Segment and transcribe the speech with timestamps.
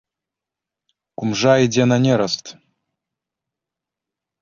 [1.19, 2.45] Кумжа ідзе на нераст!